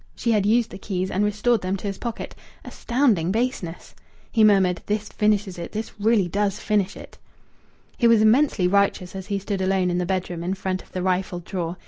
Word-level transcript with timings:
She 0.15 0.31
had 0.31 0.47
used 0.47 0.71
the 0.71 0.79
keys 0.79 1.11
and 1.11 1.23
restored 1.23 1.61
them 1.61 1.77
to 1.77 1.85
his 1.85 1.99
pocket. 1.99 2.33
Astounding 2.65 3.31
baseness! 3.31 3.93
He 4.31 4.43
murmured: 4.43 4.81
"This 4.87 5.09
finishes 5.09 5.59
it. 5.59 5.73
This 5.73 5.91
really 5.99 6.27
does 6.27 6.59
finish 6.59 6.97
it." 6.97 7.19
He 7.99 8.07
was 8.07 8.23
immensely 8.23 8.67
righteous 8.67 9.15
as 9.15 9.27
he 9.27 9.37
stood 9.37 9.61
alone 9.61 9.91
in 9.91 9.99
the 9.99 10.07
bedroom 10.07 10.43
in 10.43 10.55
front 10.55 10.81
of 10.81 10.91
the 10.91 11.03
rifled 11.03 11.45
drawer. 11.45 11.77